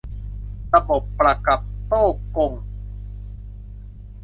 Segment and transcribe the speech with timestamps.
[0.73, 2.53] ระบบประกับโต้วก่ง